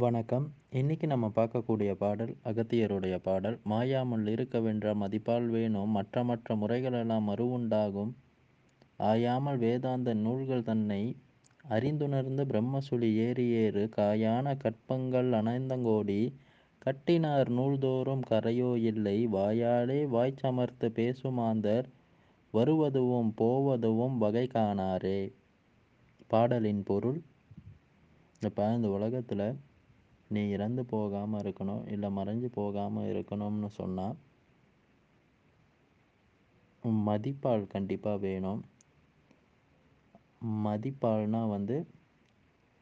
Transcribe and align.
வணக்கம். 0.00 0.44
இன்னைக்கு 0.70 1.06
நம்ம 1.06 1.26
பார்க்கக்கூடிய 1.34 1.94
பாடல் 1.94 2.36
அகத்தியருடைய 2.44 3.16
பாடல் 3.16 3.58
மாயாமல் 3.64 4.26
இருக்க 4.26 4.60
வென்ற 4.60 4.94
மதிப்பால் 4.94 5.46
வேணும் 5.46 5.88
மற்ற 5.88 6.24
மற்ற 6.24 6.54
முறைகளெல்லாம் 6.56 7.26
மறுவுண்டாகும். 7.28 8.12
ஆயாமல் 8.96 9.58
வேதாந்த 9.58 10.14
நூல்கள் 10.14 10.62
தன்னை 10.62 11.16
அறிந்துணர்ந்து 11.68 12.44
பிரம்மசுழி 12.44 13.14
ஏறி 13.14 13.46
ஏறு 13.48 13.88
காயான 13.96 14.54
கற்பங்கள் 14.56 15.28
அனைந்தங்கோடி 15.32 16.34
கட்டினார் 16.78 17.50
நூல்தோறும் 17.50 18.22
கரையோ 18.30 18.76
இல்லை 18.76 19.28
வாயாலே 19.32 20.00
வாய்ச்சமர்த்து 20.14 20.90
பேசுமாந்தர் 21.00 21.88
வருவதுவும் 22.54 23.32
போவதுவும் 23.34 24.16
வகை 24.18 24.46
காணாரே. 24.46 25.32
பாடலின் 26.26 26.82
பொருள் 26.82 27.20
இப்போ 28.40 28.74
இந்த 28.74 28.88
உலகத்தில் 28.88 29.44
நீ 30.32 30.42
இறந்து 30.54 30.82
போகாமல் 30.92 31.42
இருக்கணும் 31.42 31.82
இல்லை 31.94 32.08
மறைஞ்சு 32.18 32.48
போகாமல் 32.58 33.08
இருக்கணும்னு 33.12 33.70
சொன்னால் 33.78 34.18
மதிப்பால் 37.06 37.72
கண்டிப்பாக 37.74 38.22
வேணும். 38.26 38.60
மதிப்பால்னால் 40.64 41.52
வந்து 41.56 41.76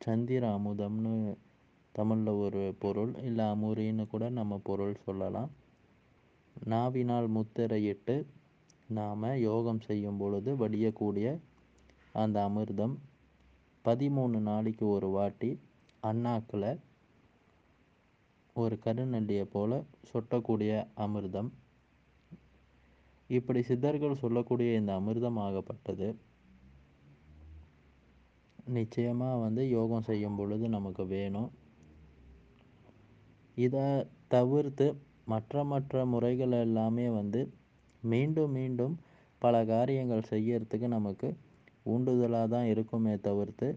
சந்திர 0.00 0.44
அமுதம்னு 0.56 1.12
தமிழில் 1.94 2.40
ஒரு 2.44 2.62
பொருள் 2.82 3.12
இல்லை 3.28 3.44
அமுரின்னு 3.54 4.04
கூட 4.06 4.24
நம்ம 4.38 4.58
பொருள் 4.68 5.02
சொல்லலாம். 5.04 5.50
நாவினால் 6.56 7.28
முத்திரையிட்டு 7.36 8.16
நாம் 8.88 9.28
யோகம் 9.48 9.84
செய்யும் 9.88 10.18
பொழுது 10.22 10.50
வடியக்கூடிய 10.62 11.28
அந்த 12.22 12.36
அமிர்தம் 12.48 12.96
பதிமூணு 13.84 14.38
நாளைக்கு 14.48 14.84
ஒரு 14.96 15.08
வாட்டி 15.08 15.50
அண்ணாக்கில் 16.02 16.68
ஒரு 18.62 18.74
கருநெல்லியை 18.84 19.44
போல் 19.54 19.76
சொட்டக்கூடிய 20.10 20.72
அமிர்தம். 21.04 21.50
இப்படி 23.30 23.60
சித்தர்கள் 23.68 24.20
சொல்லக்கூடிய 24.22 24.70
இந்த 24.80 24.92
அமிர்தம் 25.00 25.40
ஆகப்பட்டது. 25.46 26.08
நிச்சயமாக 28.76 29.40
வந்து 29.44 29.62
யோகம் 29.68 30.06
செய்யும் 30.08 30.38
பொழுது 30.40 30.68
நமக்கு 30.76 31.04
வேணும். 31.06 31.50
இதை 33.56 33.86
தவிர்த்து 34.34 34.86
மற்ற 35.32 35.64
மற்ற 35.72 36.04
முறைகள் 36.12 36.54
எல்லாமே 36.60 37.08
வந்து 37.18 37.40
மீண்டும் 38.02 38.54
மீண்டும் 38.58 38.94
பல 39.42 39.64
காரியங்கள் 39.72 40.28
செய்யறதுக்கு 40.30 40.88
நமக்கு 40.96 41.28
ஊண்டுதலாக 41.92 42.46
தான் 42.54 42.66
இருக்குமே 42.72 43.14
தவிர்த்து 43.28 43.68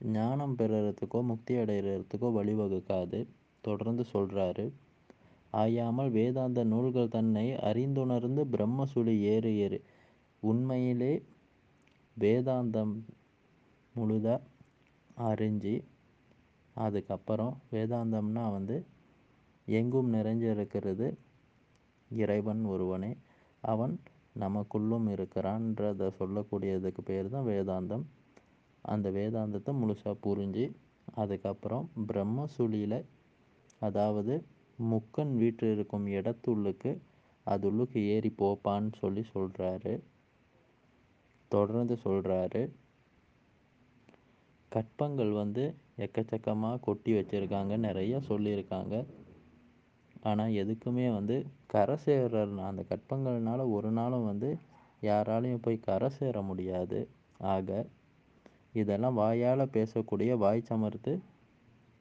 ஞானம் 0.00 0.54
பெறுறதுக்கோ 0.58 1.18
முக்தி 1.30 1.54
அடைகிறதுக்கோ 1.62 2.28
வழிவகுக்காது. 2.38 3.20
தொடர்ந்து 3.68 4.04
சொல்கிறாரு 4.12 4.64
ஆயாமல் 5.52 6.10
வேதாந்த 6.10 6.60
நூல்கள் 6.64 7.12
தன்னை 7.16 7.44
அறிந்துணர்ந்து 7.68 8.42
பிரம்மசுழி 8.54 9.14
ஏறு 9.34 9.50
ஏறு. 9.56 9.78
உண்மையிலே 10.42 11.12
வேதாந்தம் 12.16 12.94
முழுதாக 13.94 14.40
அறிஞ்சு 15.28 15.74
அதுக்கப்புறம் 16.76 17.52
வேதாந்தம்னா 17.72 18.44
வந்து 18.56 18.76
எங்கும் 19.68 20.10
நிறைஞ்சிருக்கிறது. 20.14 21.06
இறைவன் 22.10 22.62
ஒருவனே 22.64 23.12
அவன் 23.64 23.94
நமக்குள்ளும் 24.38 25.06
இருக்கிறான்றத 25.14 26.10
சொல்லக்கூடியதுக்கு 26.18 27.02
பேர் 27.04 27.32
தான் 27.34 27.48
வேதாந்தம். 27.52 28.04
அந்த 28.84 29.06
வேதாந்தத்தை 29.18 29.72
முழுசாக 29.80 30.16
புரிஞ்சு 30.26 30.64
அதுக்கப்புறம் 31.14 31.86
பிரம்மசுழியில் 32.08 32.98
அதாவது 33.84 34.34
முக்கன் 34.78 35.32
வீட்டு 35.40 35.66
இருக்கும் 35.74 36.06
இடத்துள்ளுக்கு 36.18 36.92
அதுள்ளுக்கு 37.46 37.98
ஏறி 38.14 38.30
போப்பான்னு 38.42 38.92
சொல்லி 39.02 39.22
சொல்கிறாரு 39.34 39.92
தொடர்ந்து 41.50 41.94
சொல்கிறாரு 42.04 42.62
கற்பங்கள் 44.72 45.32
வந்து 45.32 45.64
எக்கச்சக்கமாக 46.04 46.82
கொட்டி 46.86 47.10
வச்சுருக்காங்க 47.12 47.74
நிறைய 47.86 48.14
சொல்லியிருக்காங்க. 48.28 48.94
ஆனால் 50.22 50.54
எதுக்குமே 50.62 51.06
வந்து 51.16 51.36
கரை 51.66 51.96
சேர்ற 52.04 52.40
அந்த 52.68 52.82
கற்பங்கள்னால 52.90 53.66
ஒரு 53.76 53.90
நாளும் 53.90 54.28
வந்து 54.30 54.50
யாராலையும் 55.02 55.64
போய் 55.66 55.84
கரை 55.88 56.10
சேர 56.18 56.42
முடியாது. 56.42 57.00
ஆக 57.52 57.68
இதெல்லாம் 58.72 59.18
வாயால் 59.20 59.72
பேசக்கூடிய 59.76 60.30
வாய் 60.36 60.68
சமர்த்து 60.70 61.12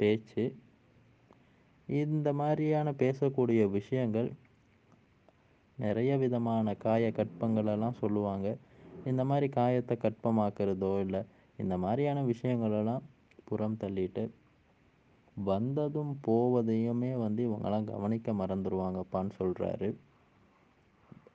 பேச்சு 0.00 0.44
இந்த 1.90 2.32
மாதிரியான 2.32 2.88
பேசக்கூடிய 2.92 3.70
விஷயங்கள் 3.70 4.28
நிறைய 5.78 6.16
விதமான 6.16 6.74
காய 6.74 7.04
கற்பங்களெல்லாம் 7.08 8.00
சொல்லுவாங்க. 8.00 8.48
இந்த 9.04 9.24
மாதிரி 9.24 9.48
காயத்தை 9.48 9.96
கற்பமாக்குறதோ 10.02 11.00
இல்லை 11.00 11.22
இந்த 11.58 11.78
மாதிரியான 11.78 12.22
விஷயங்களெல்லாம் 12.22 13.04
புறம் 13.44 13.78
தள்ளிட்டு 13.80 14.24
வந்ததும் 15.36 16.12
போவதையுமே 16.26 17.12
வந்து 17.18 17.42
இவங்கெல்லாம் 17.48 17.84
கவனிக்க 17.84 18.32
மறந்துடுவாங்கப்பான்னு 18.32 19.32
சொல்கிறாரு 19.38 19.88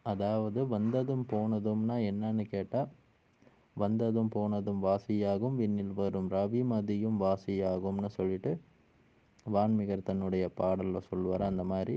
அதாவது 0.04 0.68
வந்ததும் 0.68 1.26
போனதும்னா 1.32 1.96
என்னன்னு 2.12 2.44
கேட்டால் 2.50 2.92
வந்ததும் 3.74 4.30
போனதும் 4.30 4.84
வாசியாகும் 4.84 5.56
விண்ணில் 5.56 5.94
வரும் 5.94 6.30
ரவி 6.30 6.64
மதியும் 6.66 7.18
வாசியாகும்னு 7.22 8.10
சொல்லிட்டு 8.10 8.52
வான்மிகர் 9.46 10.04
தன்னுடைய 10.04 10.46
பாடலில் 10.56 11.08
சொல்லுவார் 11.10 11.42
அந்த 11.42 11.64
மாதிரி 11.64 11.96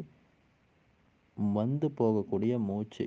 வந்து 1.36 1.86
போகக்கூடிய 1.98 2.58
மூச்சு 2.60 3.04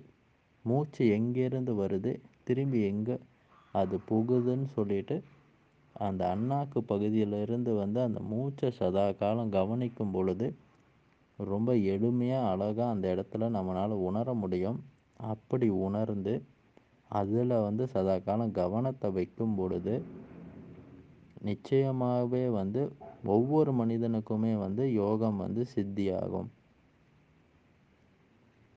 மூச்சு 0.66 1.04
எங்கேருந்து 1.18 1.74
வருது 1.74 2.12
திரும்பி 2.44 2.80
எங்கே 2.84 3.16
அது 3.74 3.96
புகுதுன்னு 4.10 4.68
சொல்லிட்டு 4.76 5.16
அந்த 5.96 6.22
அண்ணாக்கு 6.36 6.80
பகுதியிலிருந்து 6.84 7.74
வந்து 7.74 8.00
அந்த 8.02 8.20
மூச்சை 8.24 8.72
சதா 8.72 9.12
காலம் 9.12 9.50
கவனிக்கும் 9.50 10.12
பொழுது 10.12 10.48
ரொம்ப 11.40 11.74
எளிமையாக 11.94 12.50
அழகாக 12.50 12.90
அந்த 12.90 13.06
இடத்துல 13.16 13.50
நம்மளால் 13.50 13.96
உணர 14.08 14.34
முடியும். 14.34 14.80
அப்படி 15.26 15.70
உணர்ந்து 15.86 16.34
அதில் 17.12 17.64
வந்து 17.64 17.88
சதா 17.88 18.18
காலம் 18.20 18.52
கவனத்தை 18.52 19.12
வைக்கும் 19.12 19.56
பொழுது 19.56 19.96
நிச்சயமாகவே 21.44 22.44
வந்து 22.52 22.82
ஒவ்வொரு 23.24 23.72
மனிதனுக்குமே 23.74 24.58
வந்து 24.58 24.92
யோகம் 24.92 25.38
வந்து 25.38 25.66
சித்தியாகும். 25.76 26.50